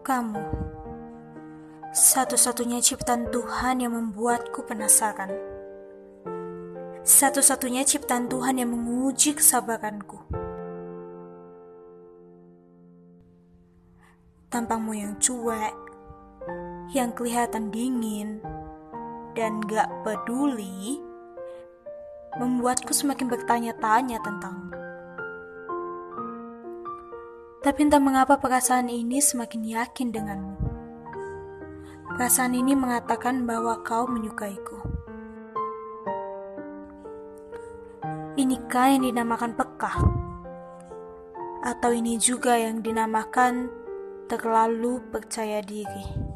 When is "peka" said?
39.52-39.92